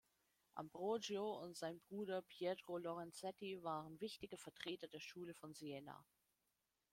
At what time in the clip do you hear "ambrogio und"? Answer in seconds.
0.55-1.55